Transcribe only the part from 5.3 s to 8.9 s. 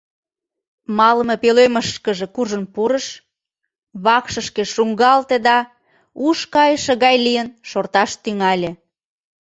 да, уш кайыше гай лийын, шорташ тӱҥале.